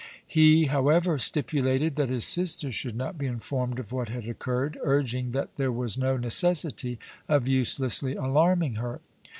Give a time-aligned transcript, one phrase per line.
[0.25, 5.29] He, however, stipulated that his sister should not be informed of what had occurred, urging
[5.33, 6.97] that there was no necessity
[7.29, 8.99] of uselessly alarming her.